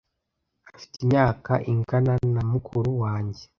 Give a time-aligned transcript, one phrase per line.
[0.69, 3.43] Afite imyaka ingana na mukuru wanjye.